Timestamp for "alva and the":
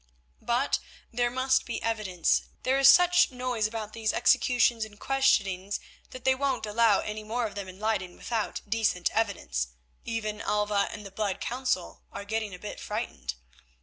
10.41-11.11